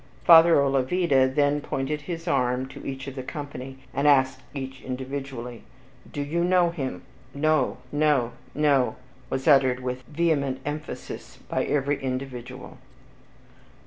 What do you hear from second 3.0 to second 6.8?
of the company, and asked each individually, "Do you know